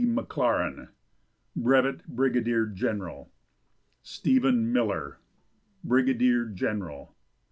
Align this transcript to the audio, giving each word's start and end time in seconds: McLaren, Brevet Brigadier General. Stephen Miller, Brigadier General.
McLaren, 0.03 0.89
Brevet 1.55 2.07
Brigadier 2.07 2.65
General. 2.65 3.31
Stephen 4.01 4.73
Miller, 4.73 5.19
Brigadier 5.83 6.45
General. 6.45 7.13